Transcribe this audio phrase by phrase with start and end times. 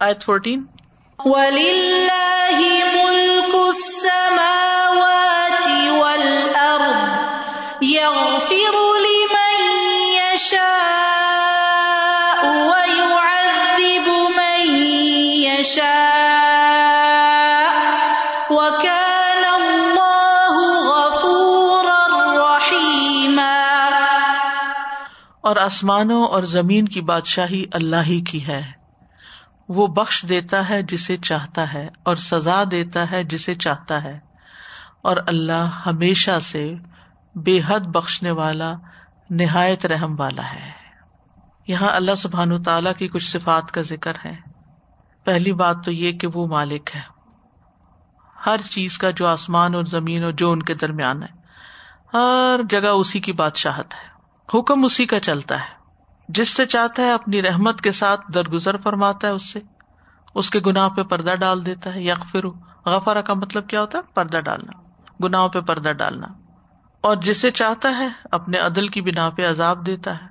[0.00, 0.64] آیت فورٹین
[2.94, 9.72] مُلْكُ السَّمَاوَاتِ وَالْأَرْضِ يَغْفِرُ لِمَن
[10.12, 14.76] يَشَاءُ وَيُعَذِّبُ مَن
[15.42, 17.72] يَشَاءُ
[18.50, 23.90] وَكَانَ اللَّهُ غَفُورًا رَّحِيمًا
[25.40, 28.85] اور آسمانوں اور زمین کی بادشاہی اللہ ہی کی ہے۔
[29.68, 34.20] وہ بخش دیتا ہے جسے چاہتا ہے اور سزا دیتا ہے جسے چاہتا ہے۔
[35.02, 36.74] اور اللہ ہمیشہ سے
[37.34, 38.74] بے حد بخشنے والا
[39.30, 40.70] نہایت رحم والا ہے۔
[41.68, 44.36] یہاں اللہ سبحان تعالی کی کچھ صفات کا ذکر ہے۔
[45.24, 47.00] پہلی بات تو یہ کہ وہ مالک ہے۔
[48.46, 51.28] ہر چیز کا جو آسمان اور زمین اور جو ان کے درمیان ہے،
[52.12, 54.16] ہر جگہ اسی کی بادشاہت ہے۔
[54.54, 55.85] حکم اسی کا چلتا ہے۔
[56.28, 59.60] جس سے چاہتا ہے اپنی رحمت کے ساتھ درگزر فرماتا ہے اس سے۔
[60.34, 62.46] اس کے گناہ پہ پردہ ڈال دیتا ہے۔ یکفر
[62.86, 64.72] غفارہ کا مطلب کیا ہوتا ہے؟ پردہ ڈالنا۔
[65.24, 66.26] گناہوں پہ پردہ ڈالنا۔
[67.00, 70.26] اور جسے چاہتا ہے اپنے عدل کی بنا پہ عذاب دیتا ہے۔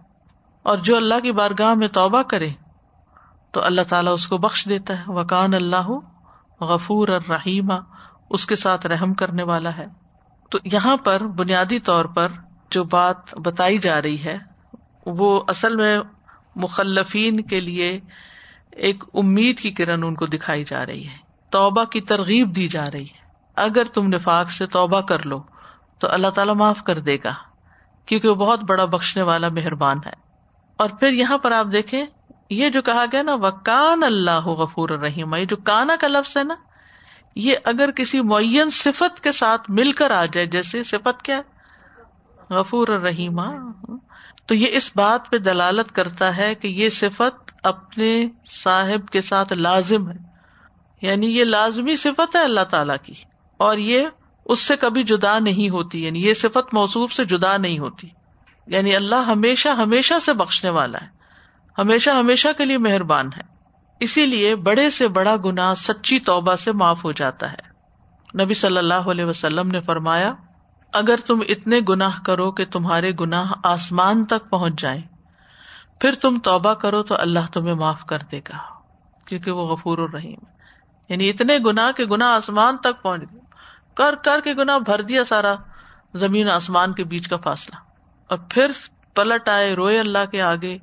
[0.64, 2.50] اور جو اللہ کی بارگاہ میں توبہ کرے،
[3.52, 5.90] تو اللہ تعالیٰ اس کو بخش دیتا ہے۔ وکان اللہ
[6.62, 7.74] غفور اور رحیمہ
[8.30, 9.86] اس کے ساتھ رحم کرنے والا ہے۔
[10.52, 12.28] تو یہاں پر بنیادی طور پر
[12.70, 14.55] جو بات بتائی جا رہی ہے
[15.06, 16.00] وہ اصل میں
[16.56, 18.00] مخلفین کے لیے
[18.72, 21.18] ایک امید کی کرن ان کو دکھائی جا رہی ہے۔
[21.50, 23.26] توبہ کی ترغیب دی جا رہی ہے۔
[23.56, 25.44] اگر تم نفاق سے توبہ کر لو،
[26.00, 27.34] تو اللہ تعالیٰ معاف کر دے گا،
[28.06, 30.14] کیونکہ وہ بہت بڑا بخشنے والا مہربان ہے۔
[30.78, 32.06] اور پھر یہاں پر آپ دیکھیں،
[32.50, 36.44] یہ جو کہا گیا نا، وکان اللہ غفور الرحیم یہ جو کانا کا لفظ ہے
[36.44, 36.56] نا،
[37.36, 41.42] یہ اگر کسی معین صفت کے ساتھ مل کر آ جائے، جیسے صفت کیا؟
[42.50, 43.40] غفور الرحیم
[44.46, 49.54] تو یہ اس بات پہ دلالت کرتا ہے کہ یہ صفت اپنے صاحب کے ساتھ
[49.54, 50.16] لازم ہے۔
[51.02, 53.14] یعنی یہ لازمی صفت ہے اللہ تعالی کی۔
[53.58, 54.08] اور یہ
[54.46, 58.10] اس سے کبھی جدا نہیں ہوتی۔ یعنی یہ صفت موصوف سے جدا نہیں ہوتی۔
[58.68, 61.08] یعنی اللہ ہمیشہ ہمیشہ سے بخشنے والا ہے۔
[61.78, 63.42] ہمیشہ ہمیشہ کے لیے مہربان ہے۔
[64.00, 67.76] اسی لیے بڑے سے بڑا گنا سچی توبہ سے معاف ہو جاتا ہے۔
[68.44, 70.34] نبی صلی اللہ علیہ وسلم نے فرمایا
[70.96, 75.02] اگر تم اتنے گناہ کرو کہ تمہارے گناہ آسمان تک پہنچ جائیں،
[76.00, 78.58] پھر تم توبہ کرو تو اللہ تمہیں معاف کر دے گا،
[79.26, 80.40] کیونکہ وہ غفور الرحیم
[81.10, 83.40] یعنی اتنے گنا کے گنا آسمان تک پہنچ گئے۔
[83.96, 85.56] کر کر کے گنا بھر دیا سارا
[86.14, 87.76] زمین آسمان کے بیچ کا فاصلہ۔
[88.30, 88.72] اور پھر
[89.16, 90.78] پلٹ آئے، روئے اللہ کے آگے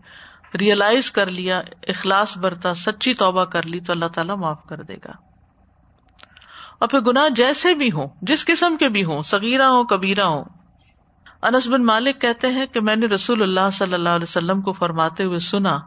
[0.61, 4.95] ریئلائز کر لیا، اخلاص برتا، سچی توبہ کر لی تو اللہ تعالیٰ معاف کر دے
[4.95, 5.32] گا۔
[6.83, 10.43] اور پھر گناہ جیسے بھی ہوں، جس قسم کے بھی ہوں سگیرہ ہو کبیرا ہو
[11.43, 14.73] انس بن مالک کہتے ہیں کہ میں نے رسول اللہ صلی اللہ علیہ وسلم کو
[14.73, 15.79] فرماتے ہوئے سنا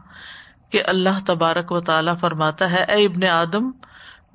[0.70, 3.70] کہ اللہ تبارک و تعالیٰ فرماتا ہے، اے ابن آدم،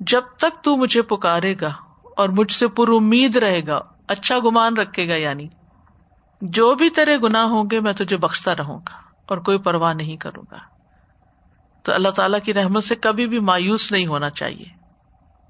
[0.00, 1.72] جب تک تو مجھے پکارے گا
[2.16, 5.48] اور مجھ سے پر امید رہے گا اچھا گمان رکھے گا یعنی
[6.40, 8.94] جو بھی تیرے گنا ہوں گے میں تجھے بخشتا رہوں گا
[9.26, 10.58] اور کوئی پرواہ نہیں کروں گا۔
[11.82, 14.81] تو اللہ تعالیٰ کی رحمت سے کبھی بھی مایوس نہیں ہونا چاہیے۔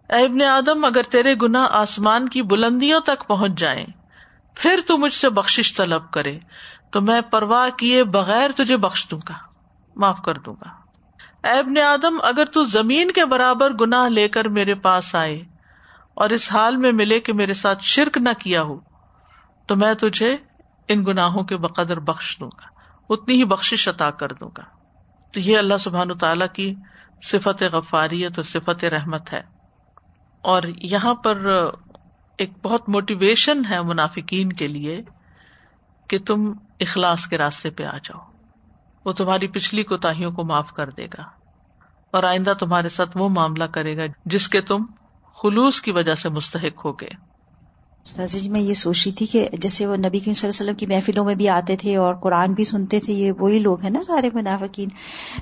[0.09, 3.87] ابن آدم، اگر تیرے گنا آسمان کی بلندیوں تک پہنچ جائیں،
[4.55, 6.39] پھر تو مجھ سے بخش طلب کرے،
[6.91, 9.35] تو میں پرواہ کیے بغیر تجھے بخش دوں گا،
[9.97, 10.83] معاف کر دوں گا۔
[11.49, 15.45] ابن آدم، اگر تو زمین کے برابر گناہ لے کر میرے پاس آئے
[16.15, 18.81] اور اس حال میں ملے کہ میرے ساتھ شرک نہ کیا ہو،
[19.67, 20.37] تو میں تجھے
[20.89, 24.63] ان گناہوں کے بقدر بخش دوں گا، اتنی ہی بخش عطا کر دوں گا۔
[25.33, 26.75] تو یہ اللہ سبحان تعالی کی
[27.23, 29.43] صفت غفاریت اور صفت رحمت ہے۔
[30.43, 31.47] اور یہاں پر
[32.39, 35.03] ایک بہت موٹیویشن ہے منافقین کے لیے
[36.09, 38.21] کہ تم اخلاص کے راستے پہ آ جاؤ۔
[39.05, 41.23] وہ تمہاری پچھلی کوتاہیوں کو معاف کر دے گا
[42.11, 44.85] اور آئندہ تمہارے ساتھ وہ معاملہ کرے گا جس کے تم
[45.43, 47.32] خلوص کی وجہ سے مستحق ہو گئے
[48.05, 50.75] جی میں یہ سوچ رہی تھی کہ جیسے وہ نبی کریم صلی اللہ علیہ وسلم
[50.75, 53.91] کی محفلوں میں بھی آتے تھے اور قرآن بھی سنتے تھے، یہ وہی لوگ ہیں
[53.91, 54.89] نا سارے منافقین۔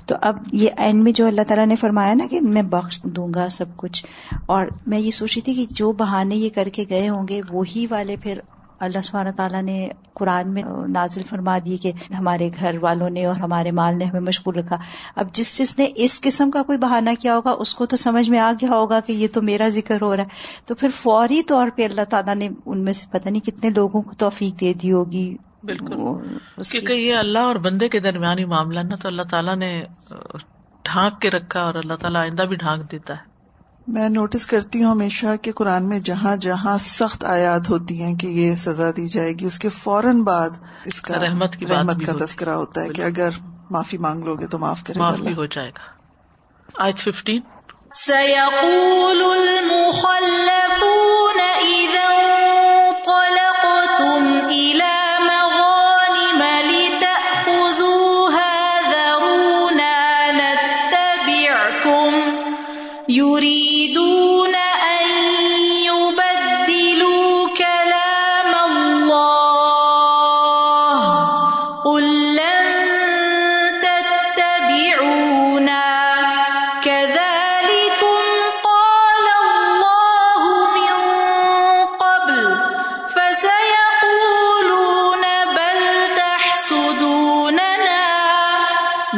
[0.05, 3.27] تو اب یہ اینڈ میں جو اللہ تعالیٰ نے فرمایا نا کہ میں بخش دوں
[3.35, 4.05] گا سب کچھ۔
[4.45, 7.41] اور میں یہ سوچ رہی تھی کہ جو بہانے یہ کر کے گئے ہوں گے،
[7.49, 8.39] وہی والے پھر
[8.81, 13.35] اللہ سبحانہ تعالیٰ نے قرآن میں نازل فرما دی کہ ہمارے گھر والوں نے اور
[13.35, 14.77] ہمارے مال نے ہمیں مشغول رکھا۔
[15.15, 18.29] اب جس جس نے اس قسم کا کوئی بہانہ کیا ہوگا اس کو تو سمجھ
[18.29, 20.27] میں آ گیا ہوگا کہ یہ تو میرا ذکر ہو رہا ہے۔
[20.65, 24.01] تو پھر فوری طور پہ اللہ تعالیٰ نے ان میں سے پتہ نہیں کتنے لوگوں
[24.01, 25.93] کو توفیق دے دی ہوگی۔ بالکل۔
[26.71, 29.83] کیونکہ یہ اللہ اور بندے کے درمیانی معاملہ نا تو اللہ تعالیٰ نے
[30.83, 33.30] ڈھانک کے رکھا اور اللہ تعالیٰ آئندہ بھی ڈھانک دیتا ہے۔
[33.87, 38.27] میں نوٹس کرتی ہوں ہمیشہ کہ قرآن میں جہاں جہاں سخت آیات ہوتی ہیں کہ
[38.27, 40.49] یہ سزا دی جائے گی اس کے فوراً بعد
[40.85, 43.29] اس کا رحمت کی رحمت کا تذکرہ ہوتا ہے کہ اگر
[43.71, 45.83] معافی مانگ لو گے تو معاف کرے معاف بھی ہو جائے گا۔
[46.77, 47.41] آج ففٹین
[47.95, 50.79] سيقول المخلفون
[51.63, 52.07] إذا
[52.81, 55.00] انطلقتم إلى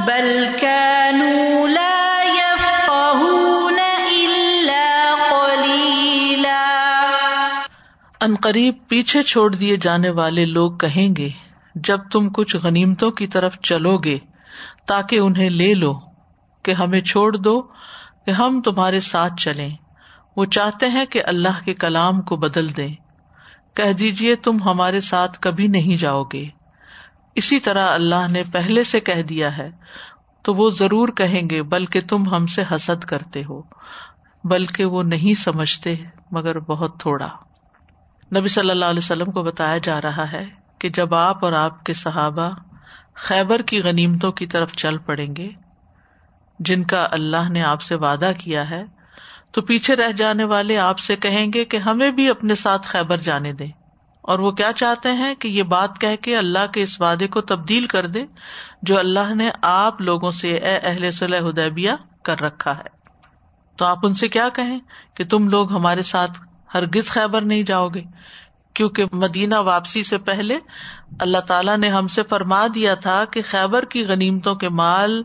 [0.05, 3.79] بل كانوا لا يفقهون
[4.11, 6.79] إلا قليلا.
[8.21, 11.29] ان قریب پیچھے چھوڑ دیے جانے والے لوگ کہیں گے،
[11.75, 14.19] جب تم کچھ غنیمتوں کی طرف چلو گے،
[14.87, 15.99] تاکہ انہیں لے لو،
[16.63, 17.61] کہ ہمیں چھوڑ دو،
[18.25, 19.69] کہ ہم تمہارے ساتھ چلیں۔
[20.35, 22.95] وہ چاہتے ہیں کہ اللہ کے کلام کو بدل دیں۔
[23.73, 26.62] کہہ دیجیے تم ہمارے ساتھ کبھی نہیں جاؤ گے۔
[27.35, 29.69] اسی طرح اللہ نے پہلے سے کہہ دیا ہے،
[30.41, 33.61] تو وہ ضرور کہیں گے، بلکہ تم ہم سے حسد کرتے ہو،
[34.43, 35.95] بلکہ وہ نہیں سمجھتے،
[36.31, 37.29] مگر بہت تھوڑا۔
[38.35, 40.45] نبی صلی اللہ علیہ وسلم کو بتایا جا رہا ہے
[40.79, 42.49] کہ جب آپ اور آپ کے صحابہ
[43.15, 45.49] خیبر کی غنیمتوں کی طرف چل پڑیں گے،
[46.59, 48.83] جن کا اللہ نے آپ سے وعدہ کیا ہے،
[49.51, 53.17] تو پیچھے رہ جانے والے آپ سے کہیں گے کہ ہمیں بھی اپنے ساتھ خیبر
[53.17, 53.71] جانے دیں۔
[54.23, 57.41] اور وہ کیا چاہتے ہیں کہ یہ بات کہہ کے اللہ کے اس وعدے کو
[57.41, 58.25] تبدیل کر دے
[58.81, 61.91] جو اللہ نے آپ لوگوں سے اے اہل صلاح حدیبیہ
[62.23, 63.03] کر رکھا ہے۔
[63.77, 64.79] تو آپ ان سے کیا کہیں
[65.13, 66.31] کہ تم لوگ ہمارے ساتھ
[66.75, 68.03] ہرگز خیبر نہیں جاؤ گے؟
[68.73, 70.57] کیونکہ مدینہ واپسی سے پہلے
[71.19, 75.23] اللہ تعالیٰ نے ہم سے فرما دیا تھا کہ خیبر کی غنیمتوں کے مال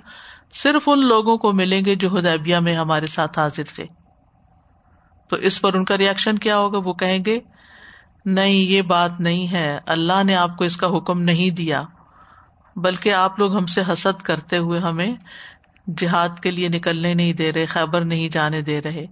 [0.53, 3.87] صرف ان لوگوں کو ملیں گے جو ہدیبیہ میں ہمارے ساتھ حاضر تھے۔
[5.29, 7.39] تو اس پر ان کا ریئیکشن کیا ہوگا؟ وہ کہیں گے
[8.25, 11.83] نہیں، یہ بات نہیں ہے۔ اللہ نے آپ کو اس کا حکم نہیں دیا،
[12.77, 15.15] بلکہ آپ لوگ ہم سے حسد کرتے ہوئے ہمیں
[15.97, 19.07] جہاد کے لیے نکلنے نہیں دے رہے، خیبر نہیں جانے دے رہے،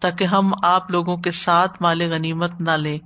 [0.00, 2.98] تاکہ ہم آپ لوگوں کے ساتھ مال غنیمت نہ لیں۔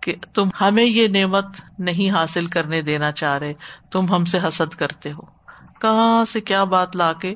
[0.00, 1.46] کہ تم ہمیں یہ نعمت
[1.78, 3.52] نہیں حاصل کرنے دینا چاہ رہے،
[3.90, 5.20] تم ہم سے حسد کرتے ہو۔
[5.80, 7.34] کہاں سے کیا بات لا کے؟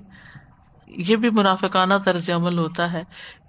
[0.86, 3.02] یہ بھی منافقانہ طرز عمل ہوتا ہے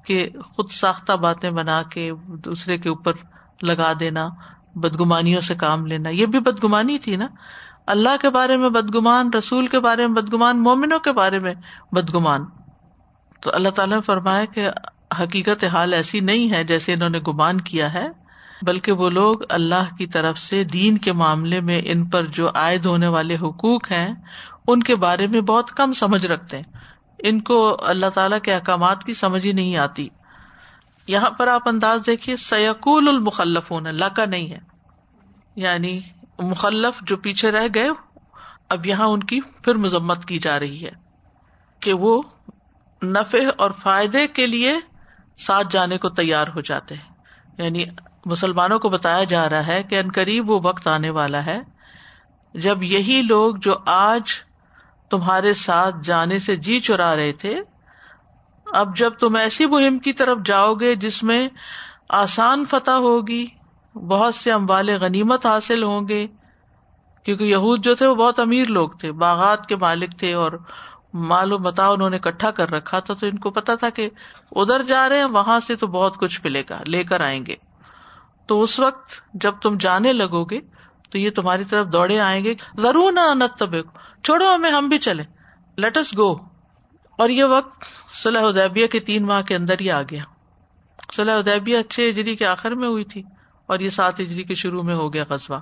[0.06, 3.12] کہ خود ساختہ باتیں بنا کے دوسرے کے اوپر
[3.64, 4.30] لگا دینا،
[4.76, 7.28] بدگمانیوں سے کام لینا۔ یہ بھی بدگمانی تھی نا۔
[7.88, 11.54] اللہ کے بارے میں بدگمان، رسول کے بارے میں بدگمان، مومنوں کے بارے میں
[11.92, 12.46] بدگمان۔
[13.42, 14.70] تو اللہ تعالیٰ نے فرمایا کہ
[15.20, 18.08] حقیقت حال ایسی نہیں ہے جیسے انہوں نے گمان کیا ہے،
[18.62, 22.86] بلکہ وہ لوگ اللہ کی طرف سے دین کے معاملے میں ان پر جو عائد
[22.86, 24.14] ہونے والے حقوق ہیں،
[24.68, 26.64] ان کے بارے میں بہت کم سمجھ رکھتے ہیں۔
[27.20, 30.10] ان کو اللہ تعالیٰ کے احکامات کی سمجھ ہی نہیں آتی۔
[31.08, 34.60] یہاں پر آپ انداز دیکھیے، سیقول المخلف اللہ کا نہیں ہے۔
[35.56, 36.02] یعنی
[36.40, 37.90] مخلف جو پیچھے رہ گئے،
[38.70, 40.92] اب یہاں ان کی پھر مذمت کی جا رہی ہے
[41.80, 42.22] کہ وہ
[43.04, 44.80] نفع اور فائدے کے لیے
[45.38, 47.14] ساتھ جانے کو تیار ہو جاتے ہیں۔
[47.58, 47.86] یعنی
[48.26, 51.60] مسلمانوں کو بتایا جا رہا ہے کہ ان قریب وہ وقت آنے والا ہے۔
[52.54, 54.22] جب یہی لوگ جو آج
[55.10, 57.56] تمہارے ساتھ جانے سے جی چرا رہے تھے
[58.74, 61.48] اب جب تم ایسی مہم کی طرف جاؤ گے جس میں
[62.10, 63.48] آسان فتح ہوگی،
[63.96, 66.28] بہت سے اموال غنیمت حاصل ہوں گے،
[67.24, 70.52] کیونکہ یہود جو تھے وہ بہت امیر لوگ تھے، باغات کے مالک تھے اور
[71.14, 74.10] مال و متا انہوں نے اکٹھا کر رکھا تھا، تو ان کو پتا تھا کہ
[74.52, 77.56] ادھر جا رہے ہیں، وہاں سے تو بہت کچھ ملے گا، لے کر آئیں گے۔
[78.46, 80.60] تو اس وقت جب تم جانے لگو گے،
[81.10, 83.64] تو یہ تمہاری طرف دوڑے آئیں گے۔ ضرور نہ انت
[84.24, 85.24] چھوڑو ہمیں، ہم بھی چلے
[85.78, 86.51] لیٹس گو
[87.22, 90.24] اور یہ وقت صلاح ادیبیہ کے تین ماہ کے اندر ہی آ گیا۔
[91.16, 93.24] صلاح ادیبیہ چھ اجری کے آخر میں ہوئی تھی
[93.66, 95.60] اور یہ سات اجری کے شروع میں ہو گیا قصبہ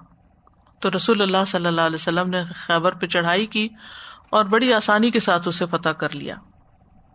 [0.80, 3.70] تو رسول اللہ صلی اللہ علیہ وسلم نے خیبر پہ چڑھائی کی
[4.30, 6.36] اور بڑی آسانی کے ساتھ اسے فتح کر لیا۔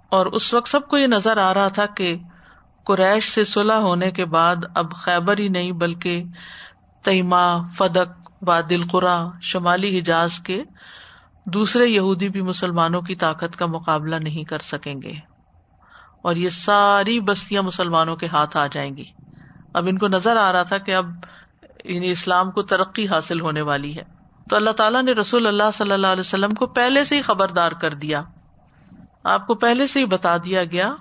[0.08, 2.16] اور اس وقت سب کو یہ نظر آ رہا تھا کہ
[2.84, 6.24] قریش سے صلاح ہونے کے بعد اب خیبر ہی نہیں بلکہ
[7.02, 10.62] تیما فدق وادل قرا شمالی حجاز کے
[11.44, 15.12] دوسرے یہودی بھی مسلمانوں کی طاقت کا مقابلہ نہیں کر سکیں گے۔
[16.22, 19.04] اور یہ ساری بستیاں مسلمانوں کے ہاتھ آ جائیں گی۔
[19.74, 21.10] اب ان کو نظر آ رہا تھا کہ اب
[21.84, 24.02] یعنی اسلام کو ترقی حاصل ہونے والی ہے۔
[24.50, 27.72] تو اللہ تعالیٰ نے رسول اللہ صلی اللہ علیہ وسلم کو پہلے سے ہی خبردار
[27.72, 28.22] کر دیا۔
[29.24, 30.94] آپ کو پہلے سے ہی بتا دیا گیا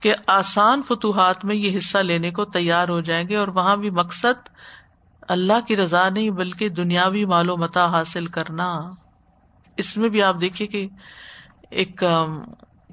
[0.00, 3.90] کہ آسان فتوحات میں یہ حصہ لینے کو تیار ہو جائیں گے اور وہاں بھی
[3.90, 4.48] مقصد
[5.28, 8.80] اللہ کی رضا نہیں بلکہ دنیاوی مال و متا حاصل کرنا۔
[9.80, 10.86] اس میں بھی آپ دیکھیے کہ
[11.70, 12.04] ایک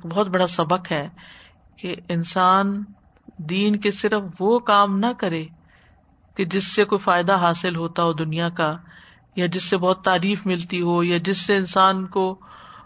[0.03, 1.08] بہت بڑا سبق ہے
[1.77, 2.84] کہ انسان
[3.50, 5.46] دین کے صرف وہ کام نہ کرے
[6.38, 8.75] کہ جس سے کوئی فائدہ حاصل ہوتا ہو دنیا کا،
[9.36, 12.25] یا جس سے بہت تعریف ملتی ہو، یا جس سے انسان کو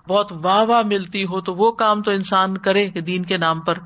[0.08, 3.77] بہت واہ واہ ملتی ہو، تو وہ کام تو انسان کرے دین کے نام پر۔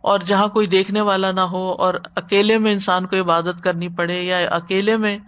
[0.00, 4.22] اور جہاں کوئی دیکھنے والا نہ ہو، اور اکیلے میں انسان کو عبادت کرنی پڑے،
[4.22, 5.18] یا اکیلے میں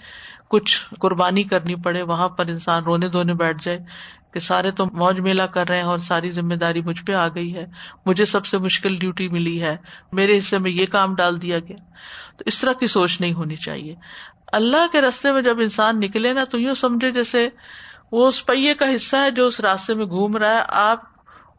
[0.49, 3.79] کچھ قربانی کرنی پڑے، وہاں پر انسان رونے دھونے بیٹھ جائے۔
[4.37, 7.29] کہ سارے تو موج میلا کر رہے ہیں اور ساری ذمہ داری مجھ پہ آ
[7.29, 7.67] گئی ہے،
[8.07, 9.77] مجھے سب سے مشکل ڈیوٹی ملی ہے،
[10.13, 11.77] میرے حصے میں یہ کام ڈال دیا گیا۔
[12.37, 13.95] تو اس طرح کی سوچ نہیں ہونی چاہیے۔
[14.53, 17.49] اللہ کے رستے میں جب انسان نکلے نا، تو یوں سمجھے جیسے
[18.13, 21.01] وہ اس پہیے کا حصہ ہے جو اس راستے میں گھوم رہا ہے۔ آپ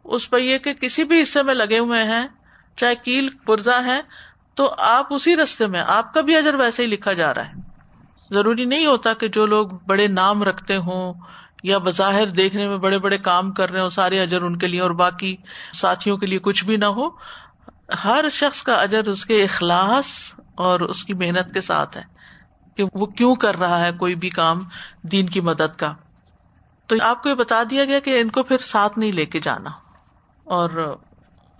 [0.04, 2.28] اس پہیے کے کسی بھی حصے میں لگے ہوئے ہیں،
[2.76, 4.02] چاہے کیل پرزا ہے
[4.56, 7.54] تو آپ اسی رستے میں، آپ کا بھی اجر ویسے ہی لکھا جا رہا ہے۔
[8.30, 11.14] ضروری نہیں ہوتا کہ جو لوگ بڑے نام رکھتے ہوں
[11.64, 14.82] یا بظاہر دیکھنے میں بڑے بڑے کام کر رہے ہوں، سارے اجر ان کے لیے
[14.82, 15.36] اور باقی
[15.74, 17.10] ساتھیوں کے لیے کچھ بھی نہ ہو،
[18.04, 20.06] ہر شخص کا اجر اس کے اخلاص
[20.56, 22.04] اور اس کی محنت کے ساتھ ہے
[22.76, 24.60] کہ وہ کیوں کر رہا ہے کوئی بھی کام
[25.04, 25.94] دین کی مدد کا۔
[26.88, 29.40] تو آپ کو یہ بتا دیا گیا کہ ان کو پھر ساتھ نہیں لے کے
[29.40, 29.70] جانا
[30.44, 30.96] اور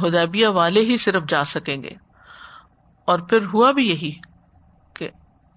[0.04, 1.90] ہدیبیہ والے ہی صرف جا سکیں گے۔
[3.06, 4.12] اور پھر ہوا بھی یہی
[4.94, 5.10] کہ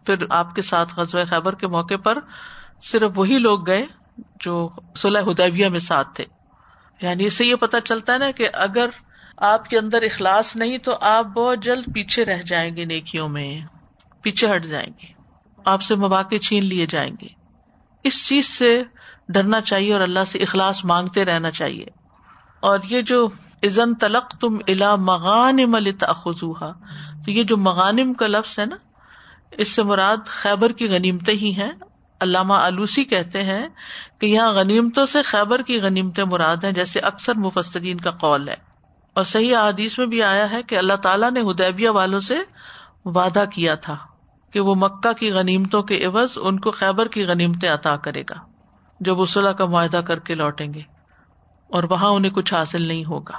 [0.06, 2.18] پھر آپ کے ساتھ غزوہ خیبر کے موقع پر
[2.82, 3.86] صرف وہی لوگ گئے
[4.40, 6.24] جو صلح ہدیبیہ میں ساتھ تھے۔
[7.00, 8.88] یعنی اس سے یہ پتا چلتا ہے نا کہ اگر
[9.36, 13.60] آپ کے اندر اخلاص نہیں تو آپ بہت جلد پیچھے رہ جائیں گے نیکیوں میں،
[14.22, 15.06] پیچھے ہٹ جائیں گے،
[15.64, 17.26] آپ سے مواقع چھین لیے جائیں گے۔
[18.04, 18.82] اس چیز سے
[19.28, 21.86] ڈرنا چاہیے اور اللہ سے اخلاص مانگتے رہنا چاہیے۔
[22.60, 23.28] اور یہ جو
[23.62, 26.72] ازن تلق تم الا مغان خزوہ
[27.24, 28.76] تو یہ جو مغانم کا لفظ ہے نا،
[29.50, 31.72] اس سے مراد خیبر کی غنیمتیں ہی ہیں۔
[32.20, 33.68] علامہ آلوسی کہتے ہیں
[34.18, 38.54] کہ یہاں غنیمتوں سے خیبر کی غنیمتیں مراد ہیں، جیسے اکثر مفسرین کا قول ہے۔
[39.14, 42.38] اور صحیح حدیث میں بھی آیا ہے کہ اللہ تعالیٰ نے ہدیبیہ والوں سے
[43.04, 43.96] وعدہ کیا تھا
[44.50, 48.34] کہ وہ مکہ کی غنیمتوں کے عوض ان کو خیبر کی غنیمتیں عطا کرے گا،
[49.00, 50.82] جب وہ صلاح کا معاہدہ کر کے لوٹیں گے،
[51.68, 53.38] اور وہاں انہیں کچھ حاصل نہیں ہوگا۔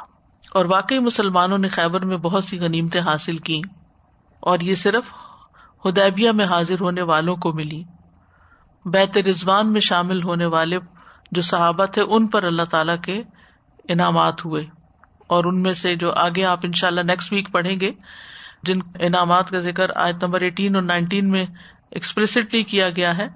[0.52, 3.62] اور واقعی مسلمانوں نے خیبر میں بہت سی غنیمتیں حاصل کی
[4.40, 5.14] اور یہ صرف
[5.86, 7.84] ہدیبیہ میں حاضر ہونے والوں کو ملی۔
[8.86, 10.80] بیت رضوان میں شامل ہونے والے
[11.32, 13.24] جو صحابہ تھے، ان پر اللہ تعالی کے
[13.90, 14.66] انعامات ہوئے۔
[15.28, 17.92] اور ان میں سے جو آگے آپ ان شاء اللہ نیکسٹ ویک پڑھیں گے،
[18.64, 21.46] جن انعامات کا ذکر آیت نمبر ایٹین اور نائنٹین میں
[21.92, 23.28] ایکسپلسٹلی کیا گیا ہے،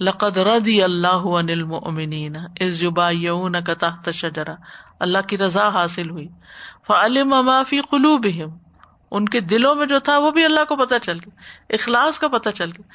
[0.00, 4.54] لقد رضی اللہ المؤمنین از یبایعون کا تحت شجرا
[5.00, 6.28] اللہ کی رضا حاصل ہوئی۔
[6.86, 8.58] فعلم ما فی قلوبہم
[9.12, 11.40] ان کے دلوں میں جو تھا وہ بھی اللہ کو پتہ چل گیا۔
[11.70, 12.92] اخلاص کا پتہ چل گیا۔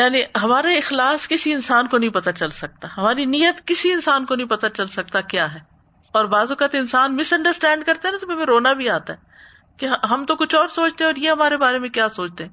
[0.00, 4.34] یعنی ہمارے اخلاص کسی انسان کو نہیں پتہ چل سکتا۔ ہماری نیت کسی انسان کو
[4.34, 5.58] نہیں پتہ چل سکتا کیا ہے۔
[6.12, 9.18] اور بعض اوقات انسان مس انڈرسٹینڈ کرتے نا تو پھر رونا بھی آتا ہے
[9.76, 12.52] کہ ہم تو کچھ اور سوچتے ہیں اور یہ ہمارے بارے میں کیا سوچتے ہیں۔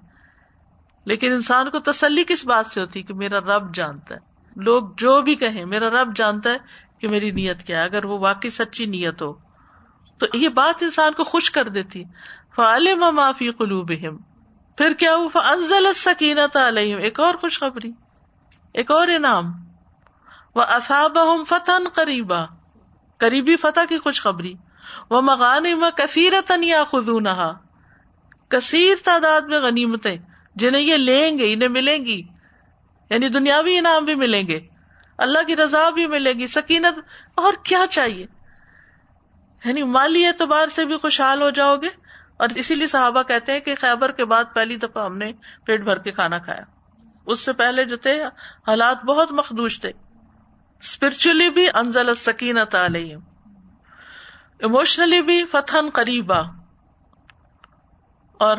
[1.05, 4.19] لیکن انسان کو تسلی کس بات سے ہوتی کہ میرا رب جانتا ہے۔
[4.55, 6.57] لوگ جو بھی کہیں، میرا رب جانتا ہے
[6.99, 9.44] کہ میری نیت کیا ہے۔ اگر وہ واقعی سچی نیت ہو
[10.17, 12.03] تو یہ بات انسان کو خوش کر دیتی۔
[12.55, 13.91] فعالم معافی قلوب
[14.77, 17.91] پھر کیا ہوا؟ انزل سکینت علیہم ایک اور خوشخبری۔
[18.73, 19.53] ایک اور انعام۔
[20.55, 21.17] وہ اصاب
[21.47, 22.45] فتح قریبا
[23.17, 24.53] قریبی فتح کی خوشخبری۔
[25.09, 26.83] وہ مغان و کثیر تنیا
[28.47, 30.17] کثیر تعداد میں غنیمتیں۔
[30.55, 32.23] جنہیں یہ لیں گے، انہیں ملیں گی۔
[33.09, 34.59] یعنی دنیاوی انعام بھی ملیں گے۔
[35.17, 36.99] اللہ کی رضا بھی ملے گی۔ سکینت،
[37.35, 38.25] اور کیا چاہیے؟
[39.65, 41.89] یعنی مالی اعتبار سے بھی خوشحال ہو جاؤ گے
[42.37, 45.31] اور اسی لیے صحابہ کہتے ہیں کہ خیبر کے بعد پہلی دفعہ ہم نے
[45.65, 46.63] پیٹ بھر کے کھانا کھایا۔
[47.25, 48.23] اس سے پہلے جو تھے،
[48.67, 49.91] حالات بہت مخدوش تھے۔
[50.79, 53.21] اسپرچلی بھی انزل سکینت علیہم۔
[54.61, 56.39] اموشنلی بھی فتح قریبا۔
[58.39, 58.57] اور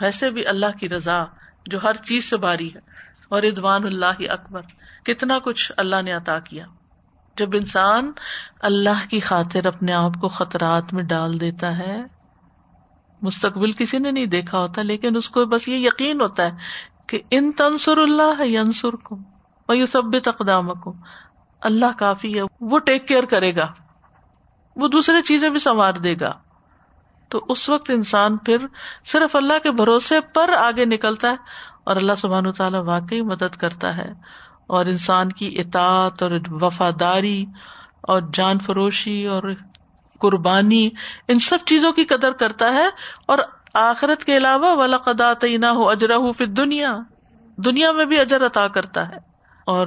[0.00, 1.24] ویسے بھی اللہ کی رضا
[1.66, 2.80] جو ہر چیز سے باری ہے۔
[3.28, 4.62] اور ادوان اللہ اکبر،
[5.04, 6.66] کتنا کچھ اللہ نے عطا کیا۔
[7.38, 8.12] جب انسان
[8.60, 12.04] اللہ کی خاطر اپنے آپ کو خطرات میں ڈال دیتا ہے،
[13.22, 16.50] مستقبل کسی نے نہیں دیکھا ہوتا، لیکن اس کو بس یہ یقین ہوتا ہے
[17.06, 19.18] کہ ان تنسر اللہ ینسر کو
[19.68, 20.94] وہ سب تقدام کو
[21.60, 23.72] اللہ کافی ہے، وہ ٹیک کیئر کرے گا،
[24.76, 26.32] وہ دوسری چیزیں بھی سنوار دے گا۔
[27.28, 28.66] تو اس وقت انسان پھر
[29.04, 31.36] صرف اللہ کے بھروسے پر آگے نکلتا ہے
[31.84, 34.12] اور اللہ سبحان تعالیٰ واقعی مدد کرتا ہے۔
[34.68, 37.46] اور انسان کی اطاعت اور وفاداری
[38.00, 39.42] اور جان فروشی اور
[40.20, 40.90] قربانی،
[41.28, 42.86] ان سب چیزوں کی قدر کرتا ہے۔
[43.26, 43.38] اور
[43.74, 46.98] آخرت کے علاوہ والا قدا تعینہ ہو اجرا ہو پھر دنیا
[47.56, 49.16] دنیا میں بھی اجر عطا کرتا ہے۔
[49.66, 49.86] اور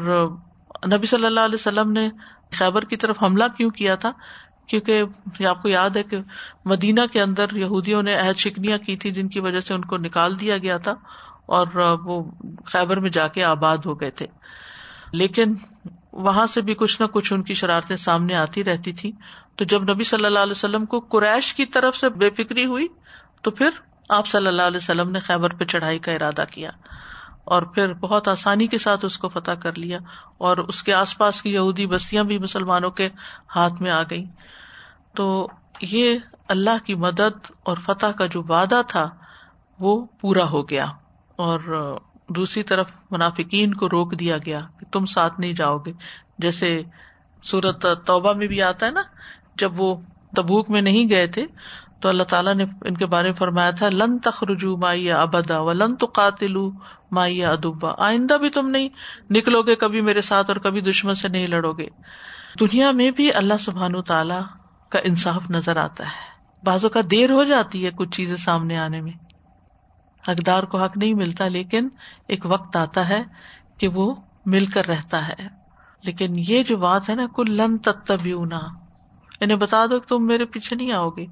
[0.93, 2.09] نبی صلی اللہ علیہ وسلم نے
[2.51, 4.11] خیبر کی طرف حملہ کیوں کیا تھا؟
[4.67, 5.03] کیونکہ
[5.47, 6.17] آپ کو یاد ہے کہ
[6.65, 9.97] مدینہ کے اندر یہودیوں نے عہد شکنیاں کی تھی جن کی وجہ سے ان کو
[9.97, 10.91] نکال دیا گیا تھا
[11.45, 11.67] اور
[12.03, 12.31] وہ
[12.65, 14.27] خیبر میں جا کے آباد ہو گئے تھے۔
[15.13, 15.53] لیکن
[16.13, 19.11] وہاں سے بھی کچھ نہ کچھ ان کی شرارتیں سامنے آتی رہتی تھی
[19.55, 22.87] تو جب نبی صلی اللہ علیہ وسلم کو قریش کی طرف سے بے فکری ہوئی،
[23.41, 23.69] تو پھر
[24.09, 26.69] آپ صلی اللہ علیہ وسلم نے خیبر پہ چڑھائی کا ارادہ کیا
[27.43, 29.99] اور پھر بہت آسانی کے ساتھ اس کو فتح کر لیا
[30.37, 33.09] اور اس کے آس پاس کی یہودی بستیاں بھی مسلمانوں کے
[33.55, 34.25] ہاتھ میں آ گئی
[35.15, 35.47] تو
[35.81, 39.09] یہ اللہ کی مدد اور فتح کا جو وعدہ تھا،
[39.79, 40.85] وہ پورا ہو گیا
[41.35, 41.59] اور
[42.35, 45.93] دوسری طرف منافقین کو روک دیا گیا کہ تم ساتھ نہیں جاؤ گے۔
[46.38, 46.83] جیسے
[47.43, 49.01] سورت توبہ میں بھی آتا ہے نا،
[49.55, 49.95] جب وہ
[50.35, 51.45] تبوک میں نہیں گئے تھے،
[52.01, 55.71] تو اللہ تعالیٰ نے ان کے بارے میں فرمایا تھا، لن تخرجو مائیا ابدا و
[55.71, 56.55] لن تو قاتل
[57.11, 58.89] مائیا ادبا۔ آئندہ بھی تم نہیں
[59.29, 61.88] نکلو گے، کبھی میرے ساتھ اور کبھی دشمن سے نہیں لڑو گے۔
[62.59, 64.33] دنیا میں بھی اللہ سبحان تعالی
[64.89, 66.31] کا انصاف نظر آتا ہے۔
[66.63, 69.30] بازو کا دیر ہو جاتی ہے کچھ چیزیں سامنے آنے میں۔
[70.27, 71.89] حقدار کو حق نہیں ملتا، لیکن
[72.27, 73.23] ایک وقت آتا ہے
[73.77, 75.61] کہ وہ مل کر رہتا ہے۔
[76.03, 78.59] لیکن یہ جو بات ہے نا کل لن تتبیونا
[79.39, 81.25] انہیں بتا دو کہ تم میرے پیچھے نہیں آؤ گے۔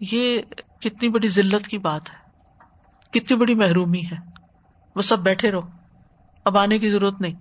[0.00, 0.42] یہ
[0.80, 2.16] کتنی بڑی ذلت کی بات ہے۔
[3.10, 4.16] کتنی بڑی محرومی ہے۔
[4.96, 5.60] وہ سب بیٹھے رہو۔
[6.44, 7.34] اب آنے کی ضرورت نہیں۔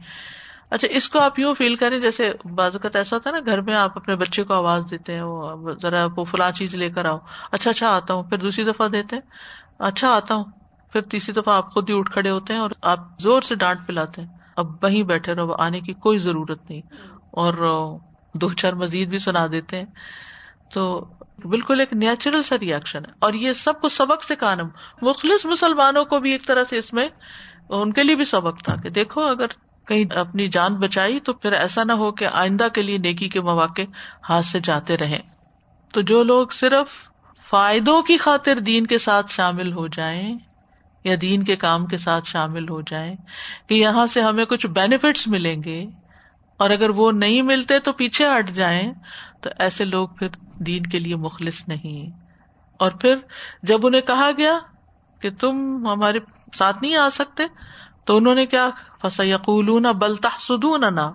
[0.69, 3.62] اچھا اس کو آپ یوں فیل کریں جیسے بعض اوقات ایسا ہوتا ہے نا، گھر
[3.62, 7.05] میں آپ اپنے بچے کو آواز دیتے ہیں، وہ ذرا وہ فلاں چیز لے کر
[7.05, 7.17] آؤ۔
[7.51, 9.24] اچھا اچھا آتا ہوں۔ پھر دوسری دفعہ دیتے ہیں۔
[9.79, 10.43] اچھا آتا ہوں۔
[10.91, 13.79] پھر تیسری دفعہ آپ خود ہی اٹھ کھڑے ہوتے ہیں اور آپ زور سے ڈانٹ
[13.88, 16.81] پلاتے ہیں۔ اب وہیں بیٹھے رہو، آنے کی کوئی ضرورت نہیں۔
[17.31, 17.53] اور
[18.34, 19.86] دو چار مزید بھی سنا دیتے ہیں۔
[20.74, 21.05] تو
[21.46, 24.67] بالکل ایک نیچرل سا ریئیکشن ہے۔ اور یہ سب کو سبق سے کانم۔
[25.01, 27.08] مخلص مسلمانوں کو بھی ایک طرح سے اس میں
[27.69, 29.46] ان کے لیے بھی سبق تھا کہ دیکھو، اگر
[29.88, 33.41] کہیں اپنی جان بچائی تو پھر ایسا نہ ہو کہ آئندہ کے لیے نیکی کے
[33.41, 33.81] مواقع
[34.29, 35.19] ہاتھ سے جاتے رہے
[35.93, 36.88] تو جو لوگ صرف
[37.50, 40.38] فائدوں کی خاطر دین کے ساتھ شامل ہو جائیں
[41.03, 43.16] یا دین کے کام کے ساتھ شامل ہو جائیں
[43.68, 45.85] کہ یہاں سے ہمیں کچھ بینیفٹس ملیں گے
[46.57, 48.94] اور اگر وہ نہیں ملتے تو پیچھے ہٹ جائیں،
[49.42, 50.27] تو ایسے لوگ پھر
[50.59, 52.20] دین کے لیے مخلص نہیں۔
[52.79, 53.16] اور پھر
[53.64, 54.59] جب انہیں کہا گیا
[55.22, 56.20] کہ تم ہمارے
[56.53, 57.44] ساتھ نہیں آ سکتے،
[58.05, 58.70] تو انہوں نے کیا؟
[59.01, 61.12] فسا یقول بلتا سدون نہ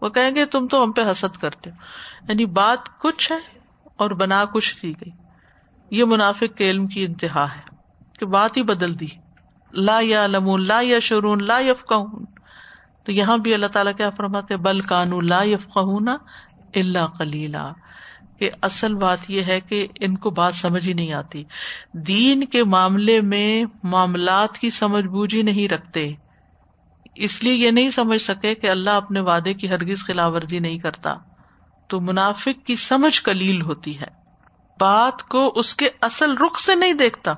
[0.00, 1.76] وہ کہیں گے، تم تو ہم پہ حسد کرتے ہو۔
[2.28, 3.58] یعنی بات کچھ ہے
[3.96, 5.10] اور بنا کچھ دی گئی۔
[5.90, 7.65] یہ منافق کے علم کی انتہا ہے۔
[8.18, 9.06] کہ بات ہی بدل دی۔
[9.72, 11.84] لا یا لمون لا یا شرون لا یف
[13.04, 15.78] تو یہاں بھی اللہ تعالیٰ کیا فرماتے بل کانو لا یف
[16.74, 17.72] اللہ کلیلہ
[18.38, 21.44] کہ اصل بات یہ ہے کہ ان کو بات سمجھ ہی نہیں آتی۔
[21.92, 26.12] دین کے معاملے میں معاملات کی سمجھ بوجھ ہی نہیں رکھتے۔
[27.14, 30.78] اس لیے یہ نہیں سمجھ سکے کہ اللہ اپنے وعدے کی ہرگز خلاف ورزی نہیں
[30.78, 31.14] کرتا۔
[31.88, 34.06] تو منافق کی سمجھ کلیل ہوتی ہے۔
[34.80, 37.32] بات کو اس کے اصل رخ سے نہیں دیکھتا۔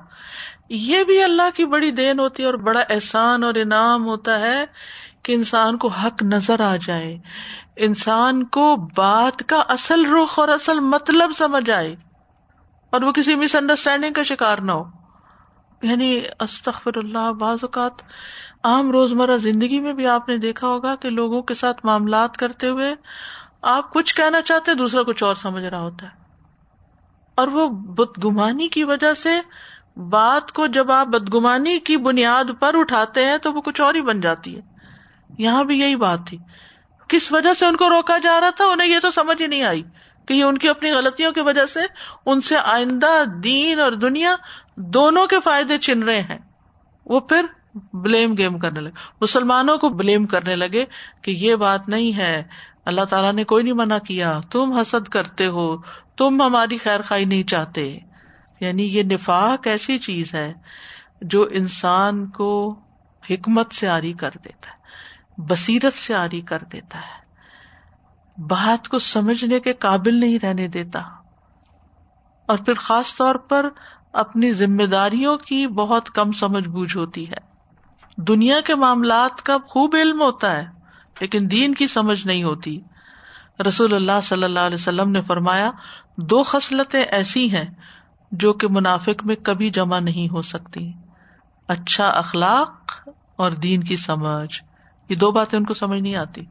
[0.69, 4.65] یہ بھی اللہ کی بڑی دین ہوتی ہے اور بڑا احسان اور انعام ہوتا ہے
[5.23, 7.17] کہ انسان کو حق نظر آ جائے،
[7.75, 11.95] انسان کو بات کا اصل رخ اور اصل مطلب سمجھ آئے
[12.89, 14.83] اور وہ کسی مس انڈرسٹینڈنگ کا شکار نہ ہو۔
[15.81, 17.91] یعنی استخر اللہ بعض اوقات
[18.63, 22.69] عام روزمرہ زندگی میں بھی آپ نے دیکھا ہوگا کہ لوگوں کے ساتھ معاملات کرتے
[22.69, 22.95] ہوئے
[23.61, 26.19] آپ کچھ کہنا چاہتے دوسرا کچھ اور سمجھ رہا ہوتا ہے۔
[27.35, 29.29] اور وہ بت گمانی کی وجہ سے
[29.99, 34.01] بات کو جب آپ بدگمانی کی بنیاد پر اٹھاتے ہیں تو وہ کچھ اور ہی
[34.01, 34.61] بن جاتی ہے۔
[35.37, 36.37] یہاں بھی یہی بات تھی۔
[37.07, 39.63] کس وجہ سے ان کو روکا جا رہا تھا؟ انہیں یہ تو سمجھ ہی نہیں
[39.63, 39.83] آئی
[40.27, 41.79] کہ یہ ان کی اپنی غلطیوں کی وجہ سے
[42.25, 44.35] ان سے آئندہ دین اور دنیا
[44.75, 46.37] دونوں کے فائدے چن رہے ہیں۔
[47.05, 47.45] وہ پھر
[47.93, 50.85] بلیم گیم کرنے لگے۔ مسلمانوں کو بلیم کرنے لگے
[51.21, 52.43] کہ یہ بات نہیں ہے۔
[52.85, 55.77] اللہ تعالیٰ نے کوئی نہیں منع کیا۔ تم حسد کرتے ہو۔
[56.17, 57.99] تم ہماری خیر خائی نہیں چاہتے۔
[58.59, 60.53] یعنی یہ نفاق ایسی چیز ہے
[61.21, 62.79] جو انسان کو
[63.29, 64.79] حکمت سے آری کر دیتا ہے،
[65.37, 67.29] بصیرت سے آری کر دیتا ہے۔
[68.41, 70.99] بات کو سمجھنے کے قابل نہیں رہنے دیتا۔
[72.45, 73.69] اور پھر خاص طور پر
[74.13, 77.49] اپنی ذمہ داریوں کی بہت کم سمجھ بوجھ ہوتی ہے۔
[78.17, 80.65] دنیا کے معاملات کا خوب علم ہوتا ہے،
[81.19, 82.81] لیکن دین کی سمجھ نہیں ہوتی۔
[83.67, 85.71] رسول اللہ صلی اللہ علیہ وسلم نے فرمایا،
[86.17, 87.65] دو خصلتیں ایسی ہیں
[88.31, 90.91] جو کہ منافق میں کبھی جمع نہیں ہو سکتی۔
[91.67, 92.93] اچھا اخلاق
[93.35, 94.63] اور دین کی سمجھ۔
[95.09, 96.41] یہ دو باتیں ان کو سمجھ نہیں آتی۔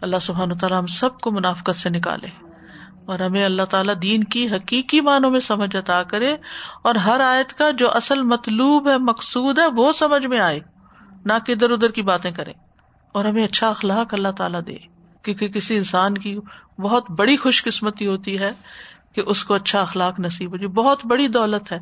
[0.00, 2.26] اللہ سبحان تعالیٰ ہم سب کو منافقت سے نکالے۔
[3.04, 6.36] اور ہمیں اللہ تعالیٰ دین کی حقیقی معنوں میں سمجھ عطا کرے۔
[6.82, 10.60] اور ہر آیت کا جو اصل مطلوب ہے، مقصود ہے، وہ سمجھ میں آئے۔
[11.24, 12.52] نہ کہ ادھر ادھر کی باتیں کرے
[13.12, 14.76] اور ہمیں اچھا اخلاق اللہ تعالیٰ دے۔
[15.22, 16.38] کیونکہ کسی انسان کی
[16.78, 18.52] بہت بڑی خوش قسمتی ہوتی ہے۔
[19.14, 21.78] کہ اس کو اچھا اخلاق نصیب ہو جائے۔ بہت بڑی دولت ہے۔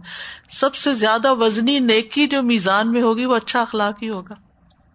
[0.50, 4.34] سب سے زیادہ وزنی نیکی جو میزان میں ہوگی وہ اچھا اخلاق ہی ہوگا۔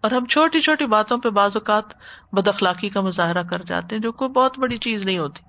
[0.00, 1.84] اور ہم چھوٹی چھوٹی باتوں پہ بعض اوقات
[2.32, 5.42] بد اخلاقی کا مظاہرہ کر جاتے ہیں جو کوئی بہت بڑی چیز نہیں ہوتی۔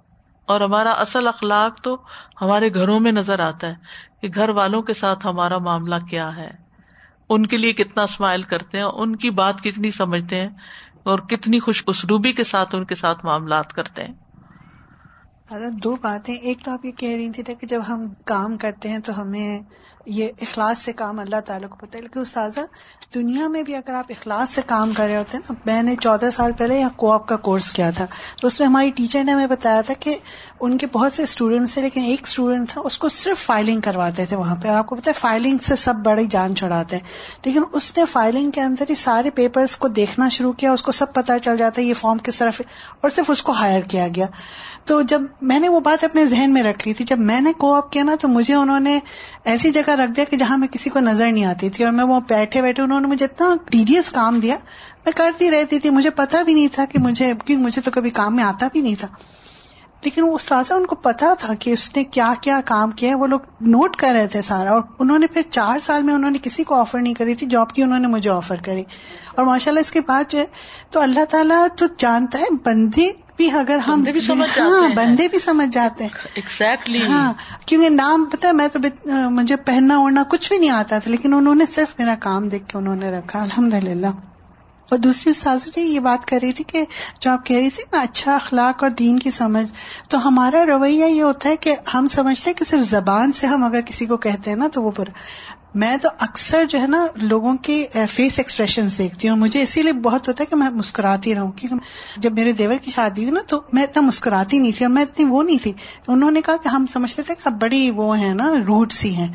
[0.46, 1.98] اور ہمارا اصل اخلاق تو
[2.42, 3.76] ہمارے گھروں میں نظر آتا ہے
[4.22, 6.52] کہ گھر والوں کے ساتھ ہمارا معاملہ کیا ہے۔
[7.30, 10.50] ان کے لیے کتنا اسمائل کرتے ہیں ان کی بات کتنی سمجھتے ہیں
[11.04, 14.14] اور کتنی خوش اسلوبی کے ساتھ ان کے ساتھ معاملات کرتے ہیں۔
[15.84, 19.00] دو باتیں، ایک تو آپ یہ کہہ رہی تھی کہ جب ہم کام کرتے ہیں
[19.00, 19.60] تو ہمیں
[20.06, 22.60] یہ اخلاص سے کام اللہ تعالیٰ کو پتہ ہے۔ لیکن استاذہ،
[23.14, 25.96] دنیا میں بھی اگر آپ اخلاص سے کام کر رہے ہوتے ہیں نا، میں نے
[25.96, 28.06] چودہ سال پہلے یہاں کو آپ کا کورس کیا تھا۔
[28.42, 30.18] تو اس میں ہماری ٹیچر نے ہمیں بتایا تھا کہ
[30.60, 34.26] ان کے بہت سے اسٹوڈینٹس تھے، لیکن ایک اسٹوڈینٹ تھا، اس کو صرف فائلنگ کرواتے
[34.26, 37.04] تھے وہاں پہ۔ اور آپ کو پتا ہے فائلنگ سے سب بڑی جان چڑھاتے ہیں۔
[37.46, 40.92] لیکن اس نے فائلنگ کے اندر ہی سارے پیپرس کو دیکھنا شروع کیا، اس کو
[40.92, 42.62] سب پتا چل جاتا ہے یہ فارم کس طرف
[43.02, 44.26] اور صرف اس کو ہائر کیا گیا۔
[44.86, 47.54] تو جب میں نے وہ بات اپنے ذہن میں رکھ لی تھی۔ جب میں نے
[47.54, 49.00] کو آپ کیا نا، تو مجھے انہوں نے
[49.44, 52.04] ایسی جگہ رکھ دیا کہ جہاں میں کسی کو نظر نہیں آتی تھی اور میں
[52.04, 54.56] وہ بیٹھے بیٹھے انہوں نے مجھے اتنا ٹیڈیس کام دیا۔
[55.06, 58.10] میں کرتی رہتی تھی۔ مجھے پتا بھی نہیں تھا کہ مجھے، کیونکہ مجھے تو کبھی
[58.10, 59.08] کام میں آتا بھی نہیں تھا۔
[60.04, 63.16] لیکن وہ استاذہ، ان کو پتا تھا کہ اس نے کیا کیا کام کیا ہے۔
[63.16, 66.32] وہ لوگ نوٹ کر رہے تھے سارا اور انہوں نے پھر چار سال میں انہوں
[66.32, 68.84] نے کسی کو آفر نہیں کری تھی۔ جاب کی انہوں نے مجھے آفر کری۔
[69.36, 70.46] اور ماشاء اللہ اس کے بعد جو ہے،
[70.90, 74.04] تو اللہ تعالیٰ تو جانتا ہے، بندے بھی اگر ہم
[74.58, 77.34] ہاں بندے بھی سمجھ جاتے ہیں۔ ایگزیکٹلی ہاں
[77.66, 78.80] کیونکہ نام پتا میں تو
[79.32, 82.68] مجھے پہننا اوڑھنا کچھ بھی نہیں آتا تھا لیکن انہوں نے صرف میرا کام دیکھ
[82.68, 84.12] کے انہوں نے رکھا الحمد للہ
[84.90, 86.84] اور دوسری استاذ جی یہ بات کر رہی تھی کہ
[87.20, 89.66] جو آپ کہہ رہی تھی نا اچھا اخلاق اور دین کی سمجھ
[90.10, 93.64] تو ہمارا رویہ یہ ہوتا ہے کہ ہم سمجھتے ہیں کہ صرف زبان سے ہم
[93.64, 95.12] اگر کسی کو کہتے ہیں نا تو وہ برا
[95.76, 99.36] میں تو اکثر جو ہے نا لوگوں کے فیس ایکسپریشن دیکھتی ہوں.
[99.38, 101.52] مجھے اسی لیے بہت ہوتا ہے کہ میں مسکراتی رہوں.
[101.52, 104.94] کیونکہ جب میرے دیور کی شادی ہوئی نا تو میں اتنا مسکراتی نہیں تھی اور
[104.94, 105.74] میں اتنی وہ نہیں تھی.
[106.08, 109.32] انہوں نے کہا کہ ہم سمجھتے تھے کہ بڑی وہ ہیں نا روٹ سی ہیں.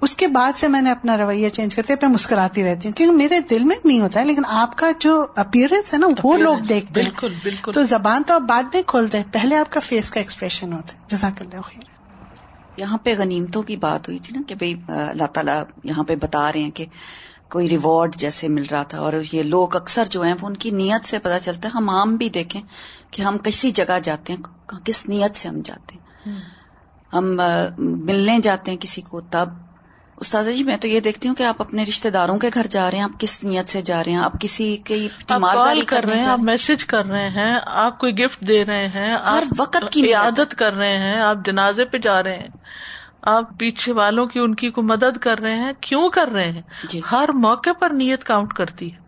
[0.00, 2.92] اس کے بعد سے میں نے اپنا رویہ چینج کرتے میں مسکراتی رہتی ہوں.
[2.92, 6.36] کیونکہ میرے دل میں نہیں ہوتا ہے لیکن آپ کا جو اپیئرنس ہے نا وہ
[6.38, 7.08] لوگ دیکھتے ہیں.
[7.08, 7.72] بالکل بالکل.
[7.72, 9.24] تو زبان تو آپ بعد میں کھولتے ہیں.
[9.32, 11.00] پہلے آپ کا فیس کا ایکسپریشن ہوتا ہے.
[11.08, 11.91] جزاک اللہ خیر.
[12.76, 16.52] یہاں پہ غنیمتوں کی بات ہوئی تھی نا کہ بھائی اللہ تعالیٰ یہاں پہ بتا
[16.52, 16.86] رہے ہیں کہ
[17.50, 20.70] کوئی ریوارڈ جیسے مل رہا تھا اور یہ لوگ اکثر جو ہیں وہ ان کی
[20.70, 22.62] نیت سے پتا چلتا ہے ہم عام بھی دیکھیں
[23.10, 24.42] کہ ہم کسی جگہ جاتے ہیں
[24.84, 26.40] کس نیت سے ہم جاتے ہیں؟
[27.12, 27.40] ہم۔
[27.78, 29.48] ملنے جاتے ہیں کسی کو تب
[30.16, 32.90] استاذ جی میں تو یہ دیکھتی ہوں کہ آپ اپنے رشتے داروں کے گھر جا
[32.90, 36.16] رہے ہیں آپ کس نیت سے جا رہے ہیں؟ آپ کسی کی کال کر رہے
[36.16, 40.14] ہیں آپ میسج کر رہے ہیں آپ کوئی گفٹ دے رہے ہیں ہر وقت کی
[40.14, 42.48] عادت کر رہے ہیں آپ جنازے پہ جا رہے ہیں
[43.22, 46.62] آپ پیچھے والوں کی ان کی کو مدد کر رہے ہیں کیوں کر رہے ہیں؟
[46.88, 49.00] جی۔ ہر موقع پر نیت کاؤنٹ کرتی ہے۔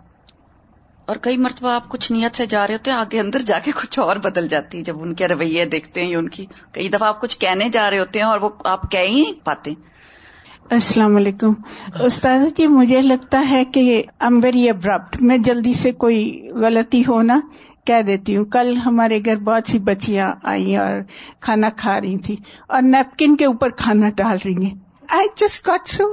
[1.07, 3.71] اور کئی مرتبہ آپ کچھ نیت سے جا رہے ہوتے ہیں آگے اندر جا کے
[3.83, 7.09] کچھ اور بدل جاتی ہے جب ان کے رویے دیکھتے ہیں ان کی کئی دفعہ
[7.09, 9.75] آپ کچھ کہنے جا رہے ہوتے ہیں اور وہ آپ کہہ ہی نہیں پاتے۔
[10.70, 11.53] السلام علیکم۔
[12.00, 17.40] استاذ جی مجھے لگتا ہے کہ ایم ویری ابرپٹ میں جلدی سے کوئی غلطی ہونا
[17.85, 21.00] کہہ دیتی ہوں۔ کل ہمارے گھر بہت سی بچیاں آئی اور
[21.40, 22.37] کھانا کھا رہی تھی
[22.68, 24.74] اور نیپکن کے اوپر کھانا ڈال رہی ہیں۔
[25.11, 26.05] آئی جسٹ کٹ سو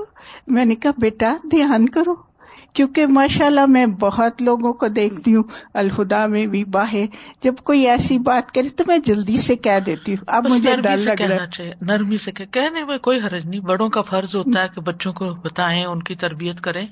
[0.47, 2.30] میں نے کہا بیٹا، دھیان کرو۔
[2.73, 7.05] کیونکہ ماشاء اللہ میں بہت لوگوں کو دیکھتی ہوں الہدا میں بھی باہر۔
[7.41, 10.97] جب کوئی ایسی بات کرے تو میں جلدی سے کہہ دیتی ہوں۔ اب مجھے ڈر
[10.97, 14.67] لگ رہا چاہیے نرمی سے کہنے میں کوئی حرج نہیں۔ بڑوں کا فرض ہوتا ہے
[14.75, 16.87] کہ بچوں کو بتائیں ان کی تربیت کریں۔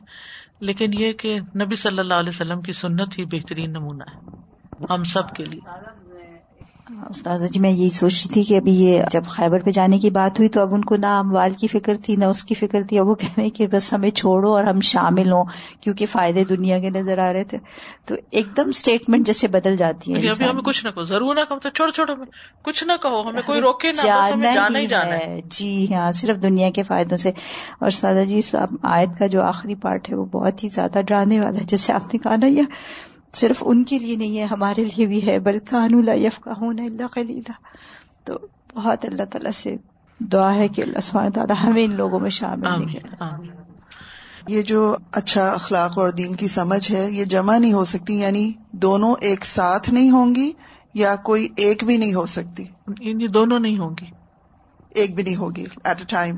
[0.59, 4.29] لیکن یہ کہ نبی صلی اللہ علیہ وسلم کی سنت ہی بہترین نمونہ ہے۔
[4.89, 5.59] ہم سب کے لیے۔
[7.09, 10.09] استاذہ جی میں یہی سوچ رہی تھی کہ ابھی یہ جب خیبر پہ جانے کی
[10.09, 12.83] بات ہوئی تو اب ان کو نہ اموال کی فکر تھی نہ اس کی فکر
[12.89, 15.43] تھی۔ اب وہ کہہ رہے کہ بس ہمیں چھوڑو اور ہم شامل ہوں
[15.81, 17.57] کیونکہ فائدے دنیا کے نظر آ رہے تھے۔
[18.05, 21.39] تو ایک دم اسٹیٹمنٹ جیسے بدل جاتی ہے ابھی ہمیں کچھ نہ کہو ضرور نہ
[21.49, 22.15] کہو
[22.63, 26.69] کچھ نہ کہو ہمیں کوئی روکے نہ جانا ہی جانا ہے۔ جی ہاں صرف دنیا
[26.69, 27.29] کے فائدوں سے۔
[27.79, 28.39] اور استاذہ جی
[28.83, 32.13] آیت کا جو آخری پارٹ ہے وہ بہت ہی زیادہ ڈرانے والا ہے۔ جیسے آپ
[32.13, 32.61] نے کہا نا یہ
[33.33, 37.07] صرف ان کے لیے نہیں ہے ہمارے لیے بھی ہے۔ بلکہ یف کا ہونا اللہ
[37.11, 37.51] خلیلہ
[38.23, 38.33] تو
[38.75, 39.75] بہت اللہ تعالیٰ سے
[40.19, 42.97] دعا ہے کہ اللہ سبحانہ تعالیٰ ہمیں ان لوگوں میں شامل
[44.47, 48.51] یہ جو اچھا اخلاق اور دین کی سمجھ ہے یہ جمع نہیں ہو سکتی یعنی
[48.71, 50.51] دونوں ایک ساتھ نہیں ہوں گی
[50.93, 52.63] یا کوئی ایک بھی نہیں ہو سکتی؟
[52.99, 54.05] یعنی دونوں نہیں ہوں گی۔
[54.89, 56.35] ایک بھی نہیں ہوگی ایٹ اے ٹائم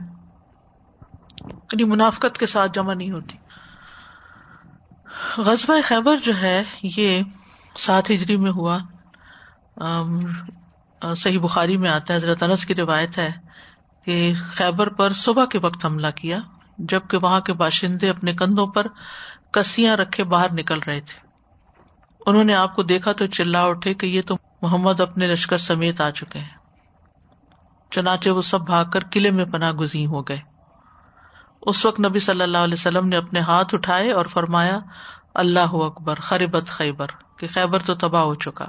[1.47, 3.37] یعنی منافقت کے ساتھ جمع نہیں ہوتی۔
[5.37, 7.21] غزبۂ خیبر جو ہے، یہ
[7.77, 8.77] سات ہجری میں ہوا۔
[11.15, 13.31] صحیح بخاری میں آتا ہے، حضرت انس کی روایت ہے
[14.05, 16.37] کہ خیبر پر صبح کے وقت حملہ کیا،
[16.77, 18.87] جبکہ وہاں کے باشندے اپنے کندھوں پر
[19.51, 21.19] کسیاں رکھے باہر نکل رہے تھے۔
[22.25, 26.01] انہوں نے آپ کو دیکھا تو چلا اٹھے کہ یہ تو محمد اپنے لشکر سمیت
[26.01, 26.57] آ چکے ہیں۔
[27.91, 30.39] چنانچہ وہ سب بھاگ کر قلعے میں پناہ گزین ہو گئے۔
[31.61, 34.79] اس وقت نبی صلی اللہ علیہ وسلم نے اپنے ہاتھ اٹھائے اور فرمایا
[35.35, 38.65] اللہ اکبر، خربت خیبر، کہ خیبر تو تباہ ہو چکا۔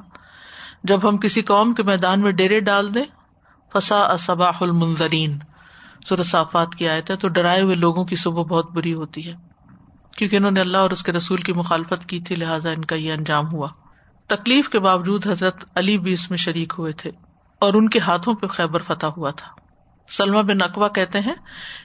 [0.85, 3.05] جب ہم کسی قوم کے میدان میں ڈیرے ڈال دیں
[3.73, 5.39] فسا اصباح المنظرین
[6.25, 9.35] صافات کی آیت ہے، تو ڈرائے ہوئے لوگوں کی صبح بہت بری ہوتی ہے۔
[10.17, 12.97] کیونکہ انہوں نے اللہ اور اس کے رسول کی مخالفت کی تھی، لہٰذا ان کا
[12.97, 13.69] یہ انجام ہوا۔
[14.27, 17.11] تکلیف کے باوجود حضرت علی بھی اس میں شریک ہوئے تھے
[17.59, 19.62] اور ان کے ہاتھوں پہ خیبر فتح ہوا تھا۔
[20.09, 21.35] سلما بن اقوا کہتے ہیں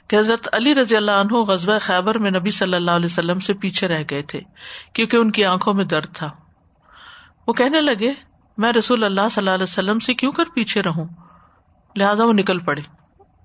[0.08, 3.54] کہ حضرت علی رضی اللہ عنہ غزب خیبر میں نبی صلی اللہ علیہ وسلم سے
[3.54, 4.42] پیچھے رہ گئے تھے
[4.94, 6.30] کیونکہ ان کی آنکھوں میں درد تھا۔
[7.48, 8.14] وہ کہنے لگے،
[8.58, 11.06] میں رسول اللہ صلی اللہ علیہ وسلم سے کیوں کر پیچھے رہوں؟
[11.96, 12.82] لہٰذا وہ نکل پڑے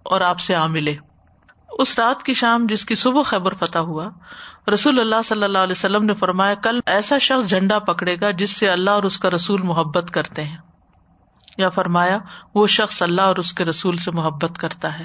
[0.02, 0.94] اور آپ سے آ ملے۔
[1.78, 4.08] اس رات کی شام جس کی صبح خبر فتح ہوا،
[4.74, 8.50] رسول اللہ صلی اللہ علیہ وسلم نے فرمایا، کل ایسا شخص جھنڈا پکڑے گا جس
[8.50, 10.56] سے اللہ اور اس کا رسول محبت کرتے ہیں۔
[11.58, 12.18] یا فرمایا،
[12.54, 15.04] وہ شخص اللہ اور اس کے رسول سے محبت کرتا ہے۔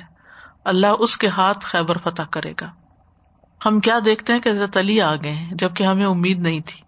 [0.65, 2.71] اللہ اس کے ہاتھ خیبر فتح کرے گا۔
[3.65, 6.81] ہم کیا دیکھتے ہیں کہ حضرت علی آ گئے ہیں، جبکہ ہمیں امید نہیں تھی۔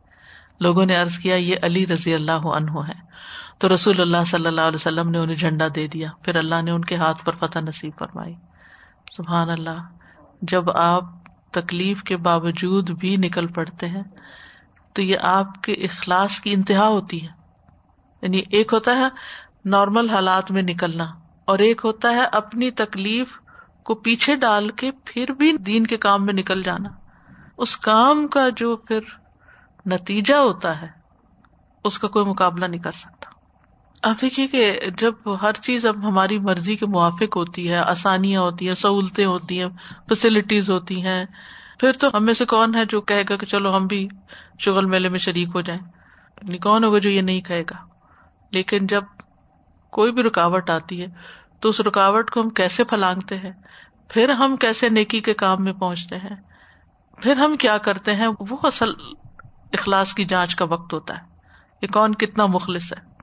[0.60, 3.10] لوگوں نے ارض کیا، یہ علی رضی اللہ عنہ ہے۔
[3.58, 6.72] تو رسول اللہ صلی اللہ علیہ وسلم نے انہیں جھنڈا دے دیا۔ پھر اللہ نے
[6.72, 8.36] ان کے ہاتھ پر فتح نصیب فرمائی۔
[9.18, 9.90] سبحان اللہ،
[10.42, 11.04] جب آپ
[11.52, 14.04] تکلیف کے باوجود بھی نکل پڑتے ہیں،
[14.94, 17.40] تو یہ آپ کے اخلاص کی انتہا ہوتی ہے۔
[18.22, 19.08] یعنی ایک ہوتا ہے
[19.66, 21.06] نارمل حالات میں نکلنا
[21.46, 23.28] اور ایک ہوتا ہے اپنی تکلیف
[23.84, 26.90] کو پیچھے ڈال کے پھر بھی دین کے کام میں نکل جانا۔
[27.58, 29.00] اس کام کا جو پھر
[29.86, 30.88] نتیجہ ہوتا ہے،
[31.84, 33.30] اس کا کوئی مقابلہ نہیں کر سکتا۔
[34.10, 38.68] اب دیکھیے کہ جب ہر چیز اب ہماری مرضی کے موافق ہوتی ہے، آسانیاں ہوتی
[38.68, 39.70] ہیں، سہولتیں ہوتی ہیں
[40.08, 41.26] فیسلٹیز ہوتی ہیں،
[41.80, 44.08] پھر تو ہم میں سے کون ہے جو کہے گا کہ چلو ہم بھی
[44.60, 47.88] شغل میلے میں شریک ہو جائیں۔ کون ہوگا جو یہ نہیں کہے گا؟
[48.52, 49.04] لیکن جب
[49.92, 51.08] کوئی بھی رکاوٹ آتی ہے
[51.60, 53.52] تو اس رکاوٹ کو ہم کیسے پھلانگتے ہیں؟
[54.10, 56.36] پھر ہم کیسے نیکی کے کام میں پہنچتے ہیں؟
[57.18, 58.92] پھر ہم کیا کرتے ہیں؟ وہ اصل
[59.74, 61.22] اخلاص کی جانچ کا وقت ہوتا ہے
[61.82, 63.22] کہ کون کتنا مخلص ہے۔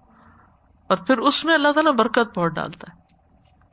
[0.86, 3.06] اور پھر اس میں اللہ تعالیٰ برکت بہت ڈالتا ہے۔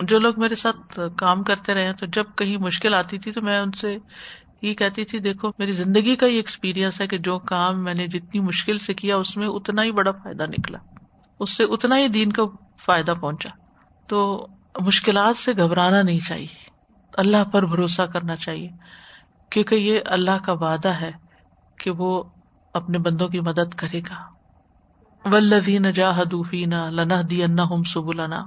[0.06, 3.60] جو لوگ میرے ساتھ کام کرتے رہے تو جب کہیں مشکل آتی تھی تو میں
[3.60, 3.97] ان سے
[4.62, 8.08] یہ کہتی تھی، دیکھو، میری زندگی کا یہ ایکسپیرئنس ہے کہ جو کام میں نے
[8.08, 10.77] جتنی مشکل سے کیا، اس میں اتنا ہی بڑا فائدہ نکلا۔
[11.39, 12.43] اس سے اتنا ہی دین کا
[12.86, 13.49] فائدہ پہنچا۔
[14.07, 14.47] تو
[14.79, 16.69] مشکلات سے گھبرانا نہیں چاہیے۔
[17.13, 18.69] اللہ پر بھروسہ کرنا چاہیے۔
[19.49, 21.12] کیونکہ یہ اللہ کا وعدہ ہے
[21.77, 22.23] کہ وہ
[22.73, 24.33] اپنے بندوں کی مدد کرے گا۔
[25.25, 27.41] ولدین جاہدوفینا لنا دی
[27.86, 28.43] سبلنا۔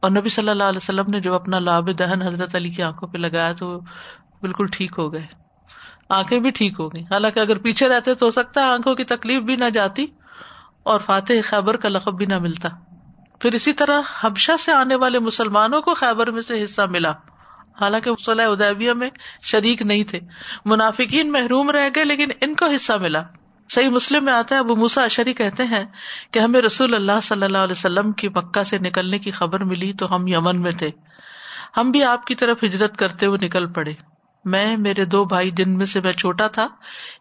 [0.00, 3.08] اور نبی صلی اللہ علیہ وسلم نے جو اپنا لاب دہن حضرت علی کی آنکھوں
[3.08, 3.80] پہ لگایا تو
[4.40, 5.26] بالکل ٹھیک ہو گئے۔
[6.08, 9.04] آنکھیں بھی ٹھیک ہو گئی حالانکہ اگر پیچھے رہتے تو ہو سکتا ہے آنکھوں کی
[9.04, 10.06] تکلیف بھی نہ جاتی
[10.82, 12.68] اور فاتح خیبر کا لقب بھی نہ ملتا۔
[13.44, 17.10] پھر اسی طرح حبشہ سے آنے والے مسلمانوں کو خیبر میں سے حصہ ملا۔
[17.80, 19.10] حالانکہ صلاح ادیبیہ میں
[19.42, 20.20] شریک نہیں تھے۔
[20.64, 23.20] منافقین محروم رہ گئے، لیکن ان کو حصہ ملا۔
[23.70, 25.84] صحیح مسلم میں آتا ہے، ابو موسا اشری کہتے ہیں
[26.30, 29.92] کہ ہمیں رسول اللہ صلی اللہ علیہ وسلم کی مکہ سے نکلنے کی خبر ملی
[29.92, 30.90] تو ہم یمن میں تھے۔
[31.76, 33.92] ہم بھی آپ کی طرف ہجرت کرتے ہوئے نکل پڑے۔
[34.44, 36.68] میں، میرے دو بھائی جن میں سے میں چھوٹا تھا،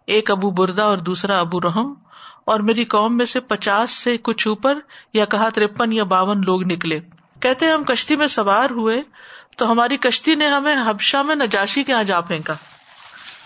[0.08, 1.94] ایک ابو بردا اور دوسرا ابو رحم۔
[2.46, 4.80] اور میری قوم میں سے پچاس سے کچھ اوپر
[5.14, 7.00] یا کہا ترپن یا باون لوگ نکلے۔
[7.40, 9.02] کہتے ہم کشتی میں سوار ہوئے
[9.58, 12.54] تو ہماری کشتی نے ہمیں حبشہ میں نجاشی کے یہاں جا پھینکا۔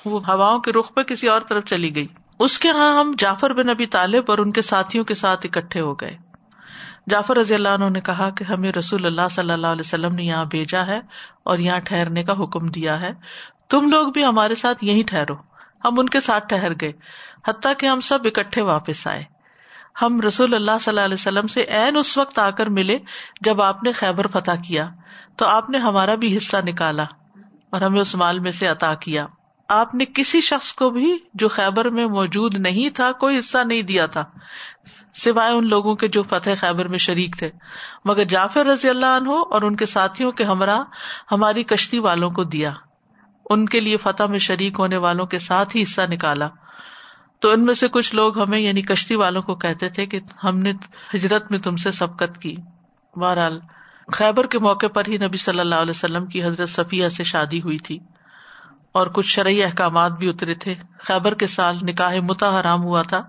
[0.05, 2.07] وہ ہواؤں کے رخ پہ کسی اور طرف چلی گئی۔
[2.39, 5.81] اس کے یہاں ہم جعفر بن ابی طالب اور ان کے ساتھیوں کے ساتھ اکٹھے
[5.81, 6.17] ہو گئے۔
[7.09, 10.23] جعفر رضی اللہ عنہ نے کہا کہ ہمیں رسول اللہ صلی اللہ علیہ وسلم نے
[10.23, 10.99] یہاں بھیجا ہے
[11.43, 13.11] اور یہاں ٹھہرنے کا حکم دیا ہے۔
[13.69, 15.33] تم لوگ بھی ہمارے ساتھ یہی ٹھہرو۔
[15.87, 16.91] ہم ان کے ساتھ ٹہر گئے،
[17.47, 19.23] حتیٰ کہ ہم سب اکٹھے واپس آئے۔
[20.01, 22.97] ہم رسول اللہ صلی اللہ علیہ وسلم سے این اس وقت آ کر ملے
[23.41, 24.89] جب آپ نے خیبر فتح کیا،
[25.37, 27.03] تو آپ نے ہمارا بھی حصہ نکالا
[27.69, 29.25] اور ہمیں اس مال میں سے عطا کیا۔
[29.69, 33.81] آپ نے کسی شخص کو بھی جو خیبر میں موجود نہیں تھا، کوئی حصہ نہیں
[33.81, 34.23] دیا تھا،
[35.15, 37.49] سوائے ان لوگوں کے جو فتح خیبر میں شریک تھے۔
[38.05, 40.83] مگر جعفر رضی اللہ عنہ اور ان کے ساتھیوں کے ہمراہ
[41.31, 42.73] ہماری کشتی والوں کو دیا۔
[43.49, 46.47] ان کے لیے فتح میں شریک ہونے والوں کے ساتھ ہی حصہ نکالا۔
[47.39, 50.59] تو ان میں سے کچھ لوگ ہمیں یعنی کشتی والوں کو کہتے تھے کہ ہم
[50.59, 50.73] نے
[51.15, 52.55] ہجرت میں تم سے سبقت کی۔
[53.15, 53.59] بہرحال،
[54.13, 57.61] خیبر کے موقع پر ہی نبی صلی اللہ علیہ وسلم کی حضرت صفیہ سے شادی
[57.61, 57.99] ہوئی تھی۔
[58.91, 63.21] اور کچھ شرعی احکامات بھی اترے تھے۔ خیبر کے سال نکاح متا حرام ہوا تھا۔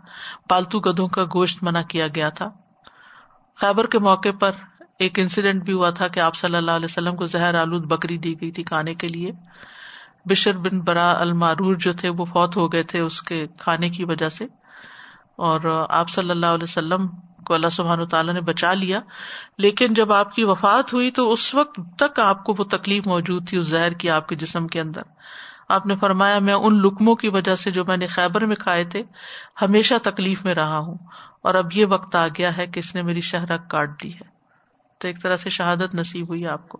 [0.48, 2.48] پالتو گدھوں کا گوشت منع کیا گیا تھا۔
[3.56, 4.52] خیبر کے موقع پر
[4.98, 8.18] ایک انسیڈینٹ بھی ہوا تھا کہ آپ صلی اللہ علیہ وسلم کو زہر آلود بکری
[8.18, 9.30] دی گئی تھی کھانے کے لیے۔
[10.28, 14.04] بشر بن برا المارور جو تھے وہ فوت ہو گئے تھے اس کے کھانے کی
[14.04, 14.46] وجہ سے
[15.38, 17.06] اور آپ صلی اللہ علیہ وسلم
[17.44, 19.00] کو اللہ سبحان تعالیٰ نے بچا لیا
[19.58, 23.48] لیکن جب آپ کی وفات ہوئی تو اس وقت تک آپ کو وہ تکلیف موجود
[23.48, 25.02] تھی اس زہر کی آپ کے جسم کے اندر
[25.68, 28.84] آپ نے فرمایا میں ان لکموں کی وجہ سے جو میں نے خیبر میں کھائے
[28.84, 29.02] تھے
[29.62, 30.96] ہمیشہ تکلیف میں رہا ہوں
[31.42, 34.28] اور اب یہ وقت آ گیا ہے کہ اس نے میری شہرک کاٹ دی ہے
[35.00, 36.78] تو ایک طرح سے شہادت نصیب ہوئی آپ کو